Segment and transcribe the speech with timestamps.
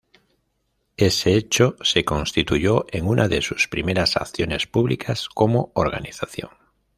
[0.97, 6.49] Ese hecho se constituyó en una de sus primeras acciones públicas como organización.